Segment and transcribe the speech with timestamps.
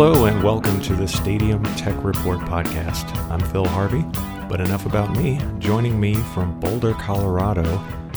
[0.00, 3.12] Hello, and welcome to the Stadium Tech Report podcast.
[3.32, 4.04] I'm Phil Harvey,
[4.48, 5.40] but enough about me.
[5.58, 7.64] Joining me from Boulder, Colorado,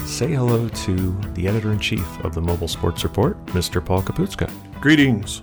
[0.05, 3.83] say hello to the editor in chief of the Mobile Sports Report, Mr.
[3.83, 4.47] Paul Kapustka.
[4.79, 5.41] Greetings.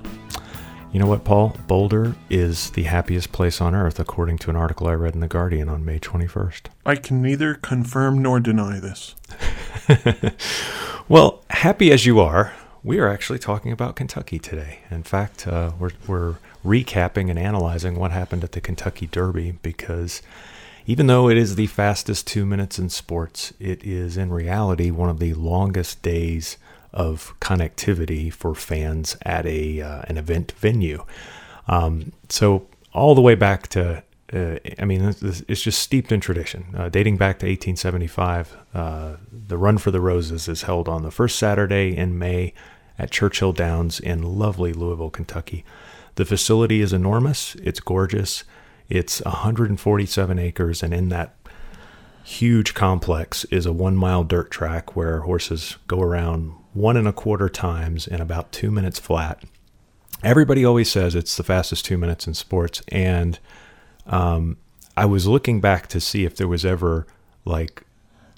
[0.92, 1.56] You know what, Paul?
[1.66, 5.26] Boulder is the happiest place on earth, according to an article I read in The
[5.26, 6.66] Guardian on May 21st.
[6.86, 9.16] I can neither confirm nor deny this.
[11.08, 12.52] well, happy as you are,
[12.88, 14.78] we are actually talking about Kentucky today.
[14.90, 20.22] In fact, uh, we're, we're recapping and analyzing what happened at the Kentucky Derby because
[20.86, 25.10] even though it is the fastest two minutes in sports, it is in reality one
[25.10, 26.56] of the longest days
[26.94, 31.04] of connectivity for fans at a uh, an event venue.
[31.66, 36.64] Um, so all the way back to, uh, I mean, it's just steeped in tradition.
[36.74, 41.10] Uh, dating back to 1875, uh, the Run for the Roses is held on the
[41.10, 42.54] first Saturday in May
[42.98, 45.64] at Churchill Downs in lovely Louisville, Kentucky.
[46.16, 47.54] The facility is enormous.
[47.56, 48.44] It's gorgeous.
[48.88, 51.34] It's 147 acres, and in that
[52.24, 57.12] huge complex is a one mile dirt track where horses go around one and a
[57.12, 59.42] quarter times in about two minutes flat.
[60.22, 62.82] Everybody always says it's the fastest two minutes in sports.
[62.88, 63.38] And
[64.06, 64.56] um,
[64.96, 67.06] I was looking back to see if there was ever,
[67.44, 67.84] like,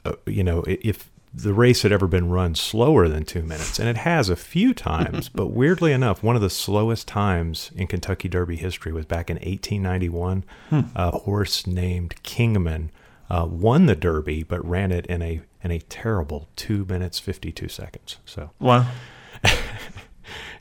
[0.05, 3.78] uh, you know, if the race had ever been run slower than two minutes.
[3.78, 7.87] And it has a few times, but weirdly enough, one of the slowest times in
[7.87, 10.45] Kentucky Derby history was back in 1891.
[10.70, 10.81] Hmm.
[10.97, 12.91] A horse named Kingman
[13.31, 17.53] uh, won the Derby, but ran it in a in a terrible two minutes fifty
[17.53, 18.17] two seconds.
[18.25, 18.87] So wow.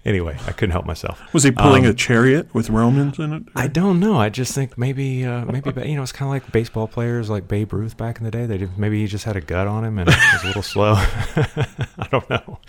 [0.05, 1.21] Anyway, I couldn't help myself.
[1.33, 3.43] Was he pulling um, a chariot with Romans in it?
[3.55, 4.17] I don't know.
[4.17, 7.47] I just think maybe uh, maybe you know it's kind of like baseball players like
[7.47, 8.45] Babe Ruth back in the day.
[8.45, 10.63] They did, maybe he just had a gut on him and it was a little
[10.63, 10.93] slow.
[10.97, 12.59] I don't know.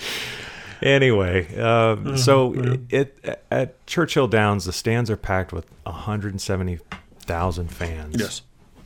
[0.83, 2.77] Anyway, um, so yeah.
[2.89, 8.17] it, it, at Churchill Downs, the stands are packed with 170,000 fans.
[8.19, 8.43] Yes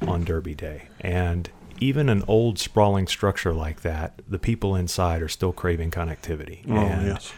[0.09, 0.89] on Derby Day.
[1.01, 1.51] And
[1.81, 6.61] even an old sprawling structure like that, the people inside are still craving connectivity.
[6.69, 7.33] Oh, and yes.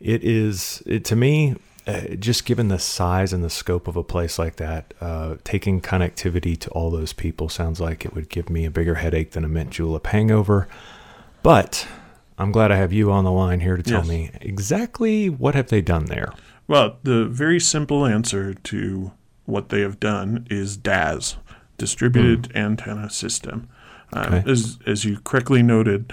[0.00, 4.04] It is, it, to me, uh, just given the size and the scope of a
[4.04, 8.50] place like that, uh, taking connectivity to all those people sounds like it would give
[8.50, 10.68] me a bigger headache than a mint julep hangover.
[11.42, 11.88] But
[12.38, 14.08] I'm glad I have you on the line here to tell yes.
[14.08, 16.32] me exactly what have they done there.
[16.66, 19.12] Well, the very simple answer to
[19.46, 21.36] what they have done is DAS
[21.78, 22.56] distributed mm.
[22.56, 23.68] antenna system.
[24.12, 24.50] Uh, okay.
[24.50, 26.12] As as you correctly noted,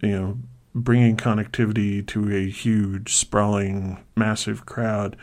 [0.00, 0.38] you know,
[0.74, 5.16] bringing connectivity to a huge, sprawling, massive crowd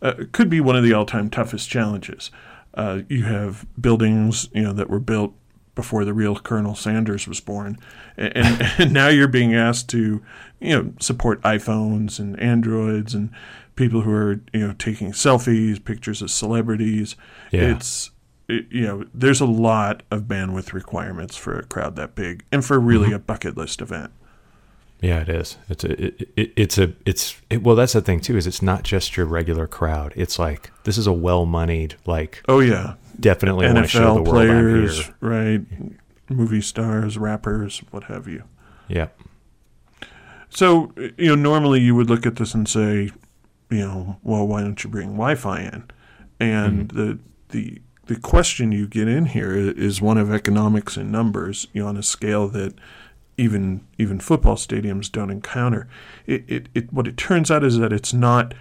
[0.00, 2.30] uh, could be one of the all-time toughest challenges.
[2.74, 5.34] Uh, you have buildings, you know, that were built
[5.74, 7.78] before the real Colonel Sanders was born,
[8.16, 10.22] and, and, and now you're being asked to,
[10.60, 13.30] you know, support iPhones and Androids and
[13.74, 17.16] people who are, you know, taking selfies, pictures of celebrities.
[17.50, 17.76] Yeah.
[17.76, 18.10] It's
[18.48, 22.78] you know, there's a lot of bandwidth requirements for a crowd that big, and for
[22.78, 23.14] really mm-hmm.
[23.14, 24.12] a bucket list event.
[25.02, 25.58] Yeah, it is.
[25.68, 27.74] It's a, it, it, it's a, it's it, well.
[27.74, 28.36] That's the thing too.
[28.36, 30.12] Is it's not just your regular crowd.
[30.14, 35.60] It's like this is a well-moneyed, like oh yeah, definitely NFL show the players, right?
[36.28, 38.44] Movie stars, rappers, what have you.
[38.86, 39.08] Yeah.
[40.50, 43.10] So you know, normally you would look at this and say,
[43.70, 45.90] you know, well, why don't you bring Wi-Fi in?
[46.38, 46.96] And mm-hmm.
[46.96, 47.18] the
[47.48, 51.88] the the question you get in here is one of economics and numbers, you know,
[51.88, 52.74] on a scale that
[53.36, 55.88] even even football stadiums don't encounter.
[56.26, 58.54] It, it, it what it turns out is that it's not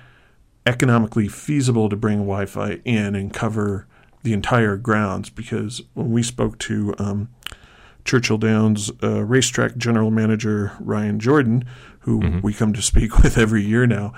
[0.66, 3.88] economically feasible to bring Wi-Fi in and cover
[4.24, 7.30] the entire grounds because when we spoke to um,
[8.06, 11.66] Churchill Downs uh, racetrack general manager Ryan Jordan,
[12.02, 12.42] who mm-hmm.
[12.42, 14.14] we come to speak with every year now,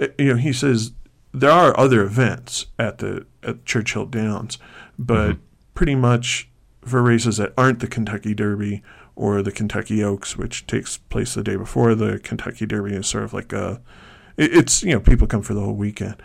[0.00, 0.92] uh, you know, he says
[1.32, 4.58] there are other events at the at Churchill Downs,
[4.98, 5.40] but mm-hmm.
[5.74, 6.48] pretty much
[6.82, 8.82] for races that aren't the Kentucky Derby
[9.16, 13.24] or the Kentucky Oaks, which takes place the day before the Kentucky Derby, is sort
[13.24, 13.80] of like a
[14.36, 16.16] it's you know people come for the whole weekend.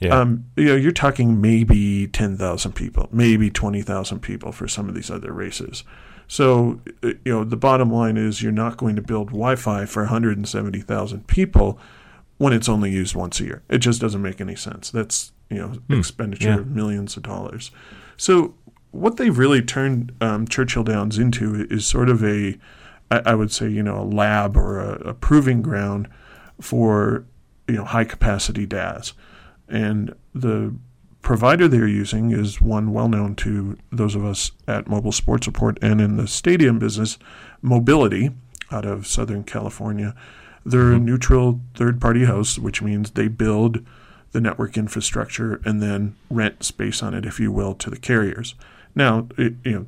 [0.00, 0.18] Yeah.
[0.18, 4.88] Um, you know, you're talking maybe ten thousand people, maybe twenty thousand people for some
[4.88, 5.84] of these other races.
[6.26, 10.04] So, uh, you know, the bottom line is you're not going to build Wi-Fi for
[10.04, 11.78] 170,000 people
[12.38, 13.62] when it's only used once a year.
[13.68, 14.90] It just doesn't make any sense.
[14.90, 15.98] That's you know hmm.
[15.98, 16.58] expenditure yeah.
[16.58, 17.70] of millions of dollars.
[18.16, 18.54] So
[18.94, 22.56] what they've really turned um, Churchill Downs into is sort of a,
[23.10, 26.08] I, I would say, you know, a lab or a, a proving ground
[26.60, 27.24] for
[27.66, 29.12] you know high capacity DAS,
[29.68, 30.74] and the
[31.22, 35.78] provider they're using is one well known to those of us at Mobile Sports Report
[35.82, 37.18] and in the stadium business,
[37.62, 38.34] Mobilitie,
[38.70, 40.14] out of Southern California.
[40.64, 40.96] They're mm-hmm.
[40.96, 43.84] a neutral third party host, which means they build
[44.32, 48.54] the network infrastructure and then rent space on it, if you will, to the carriers.
[48.94, 49.86] Now, it, you know,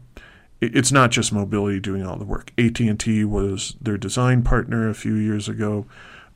[0.61, 2.53] it's not just Mobilitie doing all the work.
[2.58, 5.87] AT and T was their design partner a few years ago.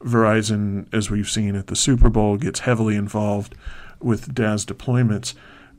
[0.01, 3.55] Verizon, as we've seen at the Super Bowl, gets heavily involved
[4.01, 5.35] with DAS deployments.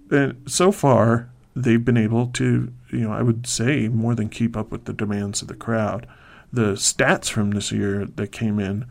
[0.09, 4.55] And so far, they've been able to, you know, I would say more than keep
[4.55, 6.07] up with the demands of the crowd.
[6.51, 8.85] The stats from this year that came in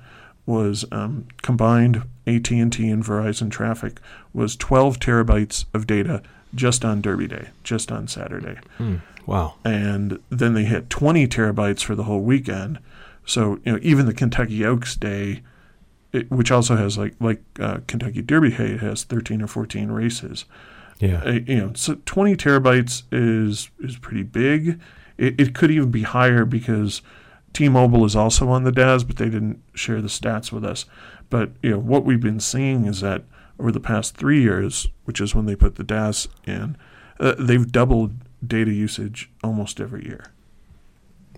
[0.47, 4.01] was um, combined AT&T and Verizon traffic
[4.33, 6.23] was 12 terabytes of data
[6.55, 8.59] just on Derby Day, just on Saturday.
[8.79, 9.55] Mm, wow!
[9.65, 12.79] And then they hit 20 terabytes for the whole weekend.
[13.25, 15.43] So you know, even the Kentucky Oaks Day,
[16.13, 20.45] it, which also has like like uh, Kentucky Derby Hay, has 13 or 14 races.
[20.99, 21.23] Yeah.
[21.25, 24.81] Uh, you know, so 20 terabytes is is pretty big.
[25.17, 27.03] It, it could even be higher because
[27.53, 30.87] T-Mobile is also on the DAS, but they didn't share the stats with us.
[31.31, 33.25] But you know, what we've been seeing is that
[33.61, 36.77] over the past three years, which is when they put the DAS in,
[37.21, 38.13] uh, they've doubled
[38.45, 40.25] data usage almost every year.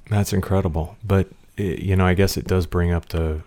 [0.09, 0.97] That's incredible.
[1.03, 3.43] But it, you know, I guess it does bring up the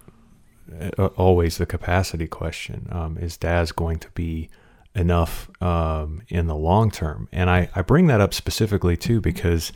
[0.97, 2.87] uh, always the capacity question.
[2.91, 4.49] Um, is DAS going to be
[4.93, 7.29] enough um, in the long term?
[7.31, 9.71] And I, I bring that up specifically too because,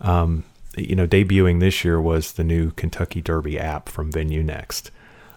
[0.00, 0.44] um,
[0.76, 4.90] you know, debuting this year was the new Kentucky Derby app from VenueNext.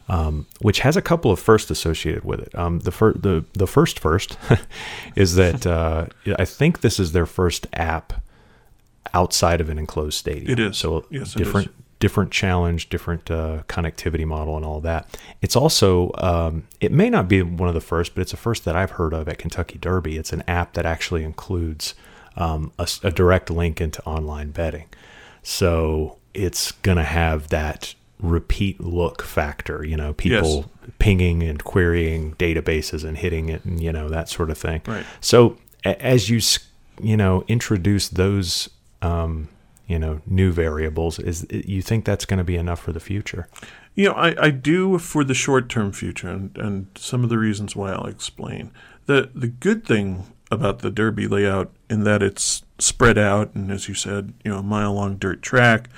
[0.10, 2.56] Um, which has a couple of firsts associated with it.
[2.56, 4.38] Um, the, fir- the the first first
[5.18, 6.06] is that uh,
[6.40, 8.14] I think this is their first app
[9.14, 10.50] outside of an enclosed stadium.
[10.50, 15.20] It is so yes, different different challenge, different uh, connectivity model, and all that.
[15.42, 18.66] It's also um, it may not be one of the first, but it's a first
[18.66, 20.18] that I've heard of at Kentucky Derby.
[20.18, 21.96] It's an app that actually includes
[22.36, 24.88] um, a, a direct link into online betting.
[25.44, 30.92] So it's gonna have that repeat look factor, you know, people Yes.
[31.00, 34.82] pinging and querying databases and hitting it and, you know, that sort of thing.
[34.88, 35.06] Right.
[35.22, 36.40] So a- as you,
[37.02, 38.70] you know, introduce those,
[39.02, 39.50] um,
[39.88, 43.48] you know, new variables, is you think that's going to be enough for the future?
[43.96, 47.38] You know, I, I do for the short term future, and, and some of the
[47.38, 48.72] reasons why I'll explain.
[49.06, 53.88] The the good thing about the Derby layout in that it's spread out, and as
[53.88, 55.90] you said, you know, a mile long dirt track.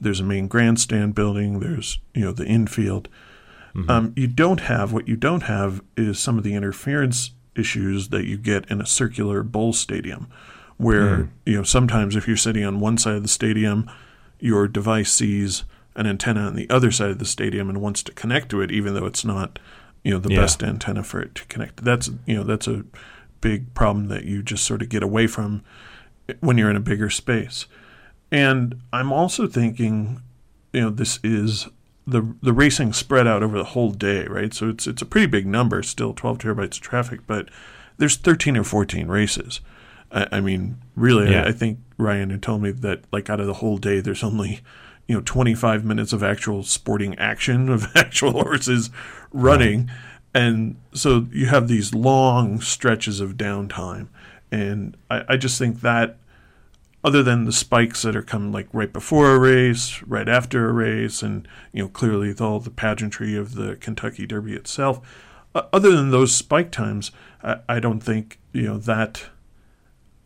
[0.00, 1.60] There's a main grandstand building.
[1.60, 3.08] There's you know the infield.
[3.88, 8.24] Um, you don't have what you don't have is some of the interference issues that
[8.24, 10.28] you get in a circular bowl stadium,
[10.76, 13.88] where you know sometimes if you're sitting on one side of the stadium,
[14.40, 15.62] your device sees
[15.94, 18.70] an antenna on the other side of the stadium and wants to connect to it,
[18.72, 19.58] even though it's not
[20.02, 20.40] you know the Yeah.
[20.40, 21.84] best antenna for it to connect.
[21.84, 22.84] That's you know that's a
[23.40, 25.62] big problem that you just sort of get away from
[26.40, 27.66] when you're in a bigger space.
[28.30, 30.22] And I'm also thinking,
[30.72, 31.68] you know, this is
[32.06, 34.52] the the racing spread out over the whole day, right?
[34.54, 37.48] So it's it's a pretty big number, still 12 terabytes of traffic, but
[37.98, 39.60] there's 13 or 14 races.
[40.10, 41.44] I, I mean, really, Yeah.
[41.44, 44.24] I, I think Ryan had told me that like out of the whole day, there's
[44.24, 44.60] only
[45.06, 48.90] you know 25 minutes of actual sporting action of actual horses
[49.32, 49.90] running,
[50.34, 54.08] and so you have these long stretches of downtime,
[54.50, 56.16] and I, I just think that
[57.02, 60.72] other than the spikes that are coming like right before a race, right after a
[60.72, 65.00] race, and you know clearly with all the pageantry of the Kentucky Derby itself.
[65.54, 67.10] Uh, other than those spike times,
[67.42, 69.24] I, I don't think you know that.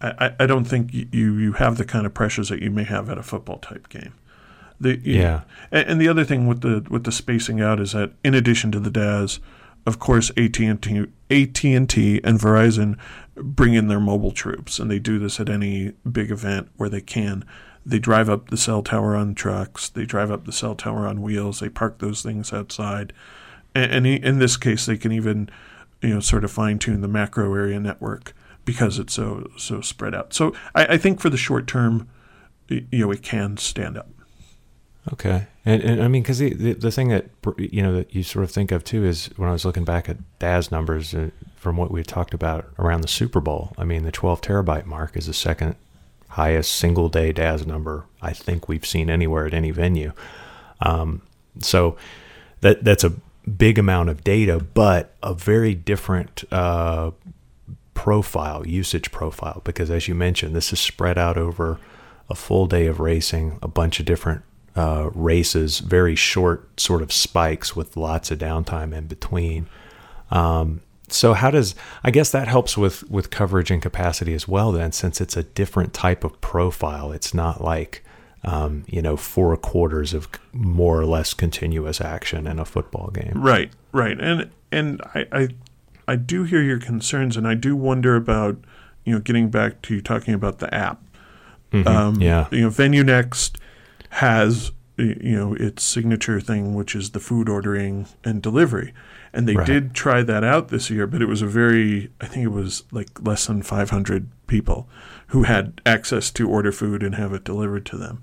[0.00, 1.06] I, I- don't think you
[1.38, 4.12] you have the kind of pressures that you may have at a football type game.
[4.80, 5.42] The, Yeah.
[5.70, 8.70] and, and the other thing with the with the spacing out is that in addition
[8.72, 9.38] to the DAS,
[9.86, 12.98] of course AT and T, AT and T, and Verizon
[13.36, 17.00] bring in their mobile troops, and they do this at any big event where they
[17.00, 17.44] can.
[17.86, 19.88] They drive up the cell tower on trucks.
[19.88, 21.60] They drive up the cell tower on wheels.
[21.60, 23.12] They park those things outside,
[23.74, 25.50] and, and in this case, they can even,
[26.00, 30.14] you know, sort of fine tune the macro area network because it's so so spread
[30.14, 30.32] out.
[30.32, 32.08] So I, I think for the short term,
[32.68, 34.08] you know, it can stand up.
[35.12, 37.26] Okay, and, and I mean, because the, the the thing that
[37.58, 40.08] you know that you sort of think of too is when I was looking back
[40.08, 43.75] at DAS numbers uh, from what we talked about around the Super Bowl.
[43.76, 45.76] I mean, the 12 terabyte mark is the second
[46.28, 50.12] highest single day DAS number I think we've seen anywhere at any venue.
[50.80, 51.23] Um,
[51.61, 51.96] so
[52.61, 53.12] that that's a
[53.46, 57.11] big amount of data, but a very different uh,
[57.92, 61.78] profile, usage profile, because as you mentioned, this is spread out over
[62.30, 64.42] a full day of racing, a bunch of different
[64.76, 69.66] uh, races, very short sort of spikes with lots of downtime in between.
[70.30, 74.72] Um, so how does I guess that helps with with coverage and capacity as well
[74.72, 78.02] then since it's a different type of profile it's not like
[78.42, 83.34] um, you know four quarters of more or less continuous action in a football game
[83.36, 85.48] Right, right, and and I, I
[86.08, 88.56] I do hear your concerns, and I do wonder about
[89.04, 91.02] you know getting back to you talking about the app.
[91.72, 91.86] Mhm.
[91.86, 92.46] Um, yeah.
[92.50, 93.58] You know, Venue Next
[94.18, 98.92] has you know its signature thing, which is the food ordering and delivery,
[99.33, 99.66] and they Right.
[99.66, 102.85] did try that out this year, but it was a very I think it was
[102.92, 104.88] like less than 500 people
[105.28, 108.23] who had access to order food and have it delivered to them.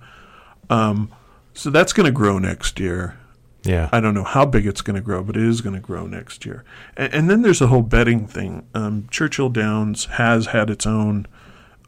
[0.70, 1.12] Um,
[1.54, 3.18] so that's going to grow next year.
[3.64, 3.90] Yeah.
[3.92, 6.08] I don't know how big it's going to grow, but it is going to grow
[6.08, 6.64] next year.
[6.96, 8.66] And, and then there's the whole betting thing.
[8.74, 11.28] Um, Churchill Downs has had its own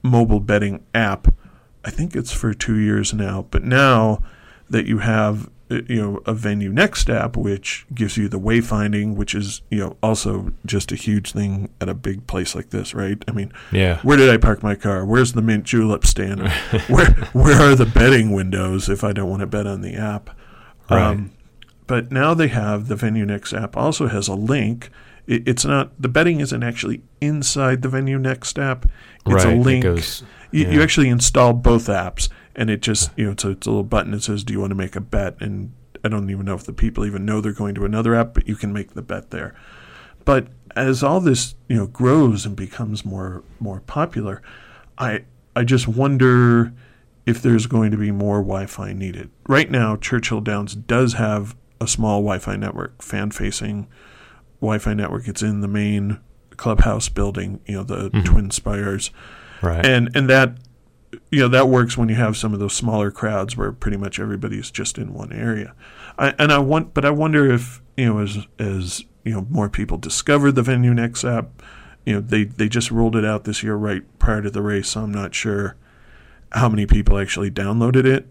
[0.04, 1.34] mobile betting app.
[1.86, 3.46] I think it's for two years now.
[3.52, 4.22] But now
[4.70, 9.16] that you have uh, you know a Venue Next app, which gives you the wayfinding,
[9.16, 12.94] which is you know also just a huge thing at a big place like this,
[12.94, 13.24] right?
[13.28, 14.00] I mean, yeah.
[14.02, 15.06] where did I park my car?
[15.06, 16.48] Where's the mint julep stand?
[16.88, 20.38] where where are the betting windows if I don't want to bet on the app?
[20.90, 21.30] Right.
[21.88, 24.90] but now they have the Venue Next app also has a link.
[25.28, 28.86] It, it's not the betting isn't actually inside the Venue Next app.
[29.26, 29.48] It's right.
[29.48, 29.84] a It link.
[29.84, 33.68] goes, you, you actually install both apps, and it just you know it's a, it's
[33.68, 36.30] a little button that says, "Do you want to make a bet?" And I don't
[36.30, 38.74] even know if the people even know they're going to another app, but you can
[38.74, 39.56] make the bet there.
[40.26, 44.42] But as all this you know grows and becomes more more popular,
[44.98, 45.24] I
[45.56, 46.74] I just wonder
[47.26, 49.30] if there's going to be more Wi-Fi needed.
[49.48, 53.88] Right now, Churchill Downs does have a small Wi-Fi network, fan-facing
[54.64, 55.28] Wi-Fi network.
[55.28, 56.20] It's in the main
[56.58, 58.26] clubhouse building, you know, the Mhm.
[58.26, 59.12] Twin Spires,
[59.62, 59.86] right.
[59.86, 60.58] and and that
[61.32, 64.20] you know that works when you have some of those smaller crowds where pretty much
[64.20, 65.74] everybody's just in one area.
[66.18, 69.70] I, and I want, but I wonder if you know as as you know more
[69.70, 71.62] people discover the Venue Next app.
[72.06, 74.90] You know they they just rolled it out this year right prior to the race,
[74.90, 75.76] so I'm not sure
[76.52, 78.28] how many people actually downloaded it.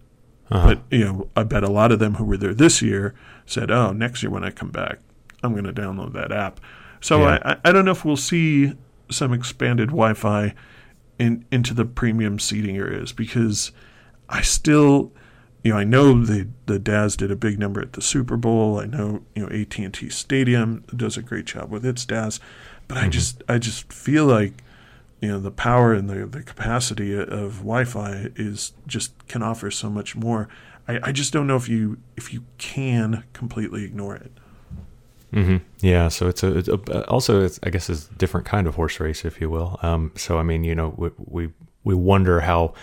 [0.50, 0.66] Uh-huh.
[0.74, 3.14] But you know, I bet a lot of them who were there this year
[3.46, 4.98] said, "Oh, next year when I come back,
[5.42, 6.60] I'm going to download that app."
[7.00, 7.38] So Yeah.
[7.44, 8.74] I, I I don't know if we'll see
[9.10, 10.54] some expanded Wi-Fi
[11.18, 13.72] in into the premium seating areas because
[14.28, 15.12] I still,
[15.62, 18.78] you know, I know the the DAS did a big number at the Super Bowl.
[18.80, 22.40] I know you know AT and T Stadium does a great job with its DAS,
[22.88, 23.10] but I Mhm.
[23.10, 24.62] just I just feel like
[25.20, 29.90] you know the power and the, the capacity of Wi-Fi is just can offer so
[29.90, 30.48] much more.
[30.88, 34.32] I, I just don't know if you if you can completely ignore it.
[35.32, 38.66] Hmm Yeah, so it's a, it's a also it's, I guess it's a different kind
[38.66, 39.78] of horse race, if you will.
[39.82, 41.52] Um, so I mean, you know, we we,
[41.84, 42.74] we wonder how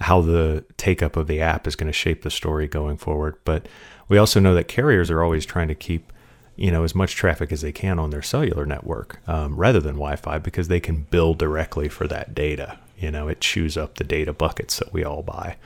[0.00, 3.36] how the take up of the app is going to shape the story going forward.
[3.44, 3.66] But
[4.08, 6.12] we also know that carriers are always trying to keep
[6.54, 9.94] you know as much traffic as they can on their cellular network um, rather than
[9.94, 12.78] Wi-Fi because they can bill directly for that data.
[12.98, 15.56] You know, it chews up the data buckets that we all buy.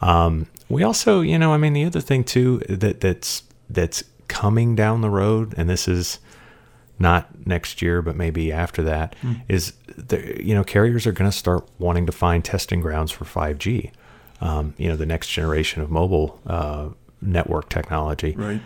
[0.00, 4.02] Um, we also, you know, I mean, the other thing too that that's that's
[4.34, 6.18] coming down the road, and this is
[6.98, 9.14] not next year, but maybe after that,
[9.48, 13.24] is the, you know carriers are going to start wanting to find testing grounds for
[13.24, 13.90] 5G.
[14.40, 16.88] Um, you know, the next generation of mobile uh,
[17.22, 18.60] network technology Right.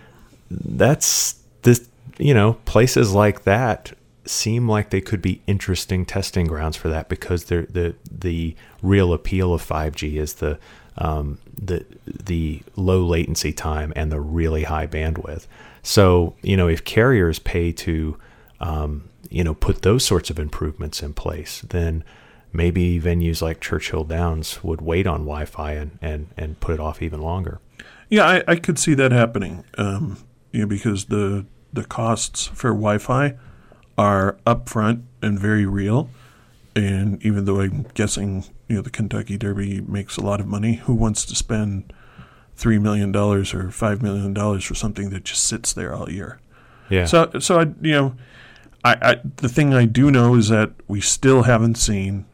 [0.51, 3.93] that's this you know places like that
[4.25, 9.13] seem like they could be interesting testing grounds for that because they're the the real
[9.13, 10.59] appeal of 5G is the
[10.99, 15.47] um, the the low latency time and the really high bandwidth.
[15.83, 18.19] So you know if carriers pay to
[18.61, 22.05] um, you know put those sorts of improvements in place, then
[22.53, 27.03] maybe venues like Churchill Downs would wait on Wi-Fi and and and put it off
[27.03, 27.61] even longer.
[28.11, 29.65] Yeah, I, I could see that happening.
[29.77, 30.19] Um,
[30.53, 33.35] you know, because the the costs for Wi-Fi
[33.97, 36.09] are upfront and very real.
[36.87, 40.75] And even though I'm guessing, you know, the Kentucky Derby makes a lot of money,
[40.75, 41.93] who wants to spend
[42.55, 46.41] three million dollars or five million dollars for something that just sits there all year?
[46.91, 47.05] Yeah.
[47.07, 48.15] So, so I, you know,
[48.85, 52.25] I, I the thing I do know is that we still haven't seen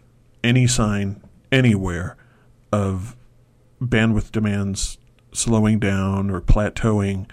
[0.43, 1.21] any sign
[1.51, 2.17] anywhere
[2.73, 3.17] of
[3.81, 4.99] bandwidth demands
[5.33, 7.29] slowing down or plateauing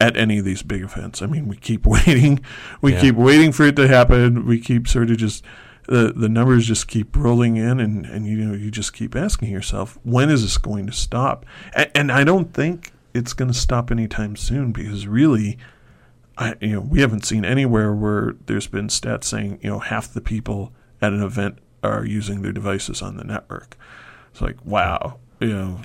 [0.00, 1.20] at any of these big events.
[1.20, 2.40] I mean, we keep waiting,
[2.80, 3.00] we Yeah.
[3.00, 4.46] keep waiting for it to happen.
[4.46, 5.44] We keep sort of just
[5.90, 9.50] the the numbers just keep rolling in, and and you know you just keep asking
[9.50, 11.44] yourself, when is this going to stop?
[11.74, 15.58] And, and I don't think it's going to stop anytime soon because really.
[16.38, 20.10] I, you know, we haven't seen anywhere where there's been stats saying, you know, half
[20.10, 23.76] the people at an event are using their devices on the network.
[24.30, 25.80] It's like, wow, you know,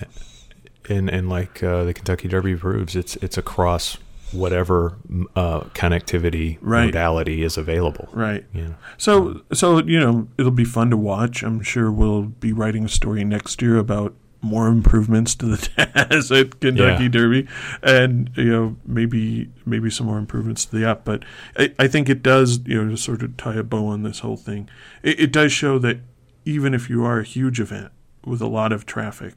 [0.88, 3.98] and and like uh, the Kentucky Derby proves, it's it's across
[4.36, 4.98] whatever
[5.36, 6.86] uh, connectivity Right.
[6.86, 8.10] modality is available.
[8.13, 8.44] right.
[8.54, 8.75] Know.
[8.98, 11.44] So, so you know, it'll be fun to watch.
[11.44, 15.70] I'm sure we'll be writing a story next year about more improvements to the
[16.10, 17.10] DAS at Kentucky Yeah.
[17.10, 17.48] Derby,
[17.82, 21.04] and you know maybe maybe some more improvements to the app.
[21.04, 21.24] But
[21.58, 24.20] I, I think it does you know to sort of tie a bow on this
[24.20, 24.70] whole thing.
[25.01, 25.98] It, it does show that
[26.46, 27.92] even if you are a huge event
[28.24, 29.34] with a lot of traffic,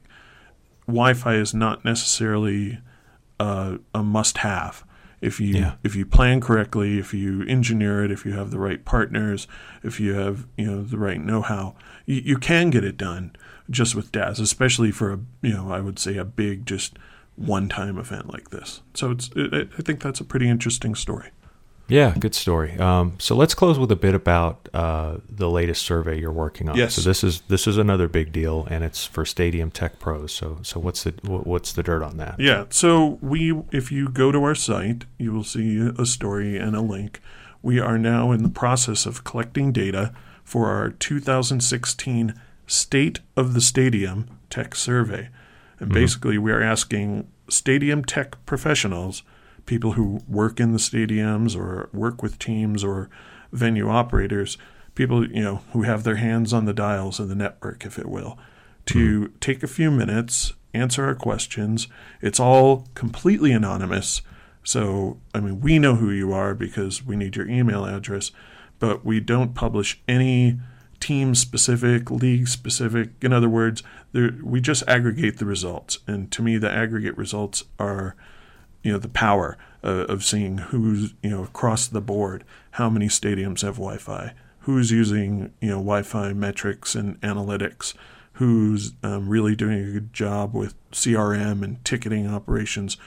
[0.85, 2.79] Wi-Fi is not necessarily
[3.39, 4.83] uh, a must-have.
[5.21, 5.73] If you Yeah.
[5.83, 9.47] if you plan correctly, if you engineer it, if you have the right partners,
[9.83, 13.35] if you have you know the right know-how, you, you can get it done
[13.69, 16.97] just with DAS, especially for a you know I would say a big just
[17.35, 18.81] one-time event like this.
[18.93, 21.29] So it's it, I think that's a pretty interesting story.
[21.89, 22.77] Yeah, good story.
[22.77, 26.77] Um, so let's close with a bit about uh, the latest survey you're working on.
[26.77, 26.95] Yes.
[26.95, 30.31] So this is this is another big deal, and it's for Stadium Tech Pros.
[30.31, 32.39] So so what's the what's the dirt on that?
[32.39, 32.65] Yeah.
[32.69, 36.81] So we, if you go to our site, you will see a story and a
[36.81, 37.21] link.
[37.61, 43.61] We are now in the process of collecting data for our 2016 State of the
[43.61, 45.29] Stadium Tech Survey,
[45.79, 49.23] and basically we are asking stadium tech professionals,
[49.65, 53.09] people who work in the stadiums or work with teams or
[53.51, 54.57] venue operators,
[54.95, 58.07] people you know who have their hands on the dials of the network, if it
[58.07, 58.37] will,
[58.85, 59.35] to hmm.
[59.39, 61.87] take a few minutes, answer our questions.
[62.21, 64.21] It's all completely anonymous.
[64.63, 68.31] So, I mean, we know who you are because we need your email address,
[68.77, 70.59] but we don't publish any
[70.99, 73.11] team specific, league specific.
[73.21, 75.99] In other words, there, we just aggregate the results.
[76.07, 78.15] And to me, the aggregate results are
[78.83, 83.07] you know the power uh, of seeing who's you know across the board how many
[83.07, 87.93] stadiums have Wi-Fi, who's using you know Wi-Fi metrics and analytics,
[88.33, 92.97] who's um, really doing a good job with CRM and ticketing operations.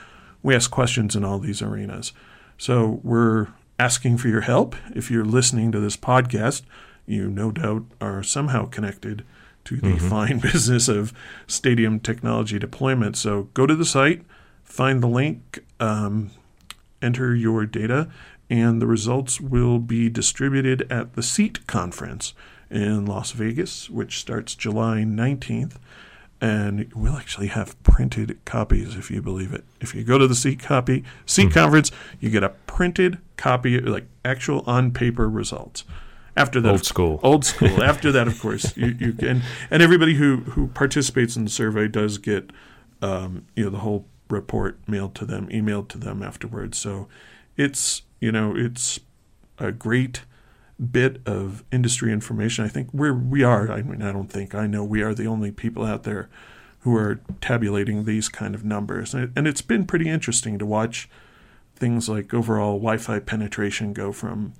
[0.42, 2.12] We ask questions in all these arenas,
[2.58, 3.48] so we're
[3.78, 4.76] asking for your help.
[4.94, 6.62] If you're listening to this podcast,
[7.06, 9.24] you no doubt are somehow connected
[9.64, 11.12] to the fine business of
[11.46, 13.16] stadium technology deployment.
[13.16, 14.22] So go to the site
[14.72, 16.30] find the link, um,
[17.02, 18.08] enter your data,
[18.48, 22.32] and the results will be distributed at the SEAT conference
[22.70, 25.76] in Las Vegas, which starts July 19th.
[26.40, 29.62] And we'll actually have printed copies, if you believe it.
[29.80, 34.06] If you go to the SEAT copy, SEAT conference, you get a printed copy, like
[34.24, 35.84] actual on paper results.
[36.34, 37.20] After that, Old school.
[37.22, 37.82] old school.
[37.84, 41.88] After that, of course, you, you can, and everybody who who participates in the survey
[41.88, 42.50] does get,
[43.02, 46.78] um, you know, the whole report mailed to them, emailed to them afterwards.
[46.78, 47.06] So,
[47.56, 48.98] it's you know, it's
[49.58, 50.22] a great
[50.90, 52.64] bit of industry information.
[52.64, 53.70] I think we're we are.
[53.70, 56.28] I mean, I don't think I know we are the only people out there
[56.80, 60.66] who are tabulating these kind of numbers, and, it, and it's been pretty interesting to
[60.66, 61.08] watch
[61.76, 64.52] things like overall Wi-Fi penetration go from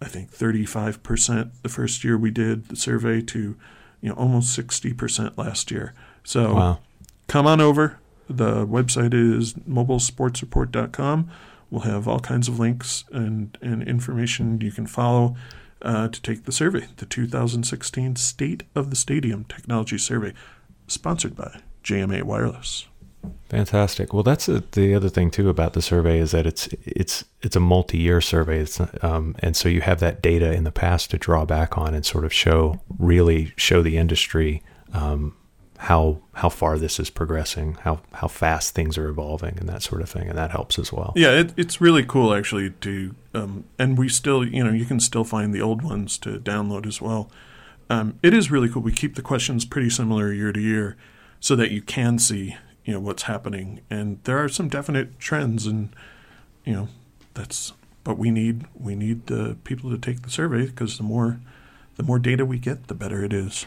[0.00, 3.56] I think 35% the first year we did the survey to
[4.00, 5.92] you know almost 60% last year.
[6.24, 6.78] So Wow.
[7.26, 7.98] come on over.
[8.28, 11.30] The website is mobilesportsreport.com.
[11.70, 15.36] We'll have all kinds of links and, and information you can follow
[15.82, 20.32] uh, to take the survey, the 2016 State of the Stadium Technology Survey,
[20.86, 22.86] sponsored by JMA Wireless.
[23.48, 24.12] Fantastic.
[24.12, 27.56] Well, that's a, the other thing too about the survey is that it's it's it's
[27.56, 28.66] a multi-year survey.
[29.02, 32.04] Um, and so you have that data in the past to draw back on and
[32.04, 34.62] sort of show really show the industry
[34.92, 35.34] um,
[35.78, 40.02] how how far this is progressing, how how fast things are evolving, and that sort
[40.02, 41.12] of thing, and that helps as well.
[41.14, 44.98] Yeah, it, it's really cool actually to, um, and we still, you know, you can
[44.98, 47.30] still find the old ones to download as well.
[47.88, 48.82] Um, it is really cool.
[48.82, 50.96] We keep the questions pretty similar year to year,
[51.38, 55.66] so that you can see, you know, what's happening, and there are some definite trends,
[55.66, 55.94] and
[56.64, 56.88] you know,
[57.34, 57.72] that's.
[58.02, 61.40] But we need we need the people to take the survey because the more
[61.96, 63.66] the more data we get, the better it is.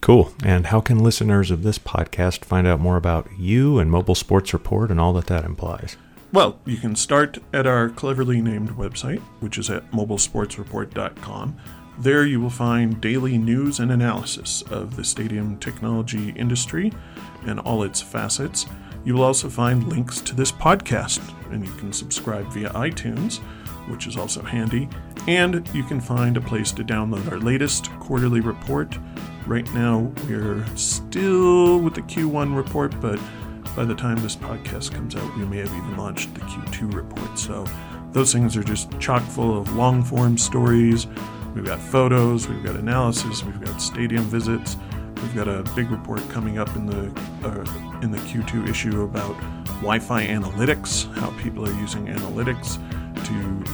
[0.00, 0.32] Cool.
[0.44, 4.52] And how can listeners of this podcast find out more about you and Mobile Sports
[4.52, 5.96] Report and all that that implies?
[6.32, 11.56] Well, you can start at our cleverly named website, which is at mobilesportsreport.com.
[11.98, 16.92] There you will find daily news and analysis of the stadium technology industry
[17.46, 18.66] and all its facets.
[19.04, 23.38] You will also find links to this podcast, and you can subscribe via iTunes,
[23.88, 24.88] which is also handy.
[25.26, 28.98] And you can find a place to download our latest quarterly report.
[29.48, 33.18] Right now, we're still with the Q1 report, but
[33.74, 37.38] by the time this podcast comes out, we may have even launched the Q2 report.
[37.38, 37.64] So
[38.12, 41.06] those things are just chock full of long form stories.
[41.54, 44.76] We've got photos, we've got analysis, we've got stadium visits.
[45.16, 47.06] We've got a big report coming up in the
[47.42, 49.34] uh, in the Q2 issue about
[49.80, 52.76] Wi-Fi analytics, how people are using analytics
[53.24, 53.32] to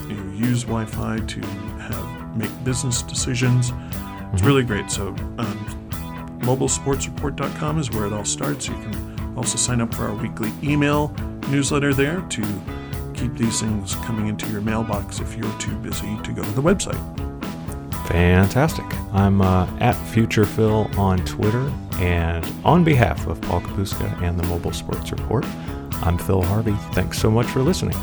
[0.09, 1.41] you know, use Wi-Fi to
[1.81, 3.73] have make business decisions.
[4.35, 4.91] It's really great.
[4.91, 8.67] So um, mobilesportsreport.com is where it all starts.
[8.67, 11.15] You can also sign up for our weekly email
[11.49, 12.43] newsletter there to
[13.15, 16.63] keep these things coming into your mailbox if you're too busy to go to the
[16.63, 16.99] website.
[18.09, 18.85] Fantastic.
[19.13, 24.73] I'm uh, at FuturePhil on Twitter, and on behalf of Paul Kapustka and the Mobile
[24.73, 25.47] Sports Report,
[26.03, 26.75] I'm Phil Harvey.
[26.93, 27.97] Thanks so much for listening.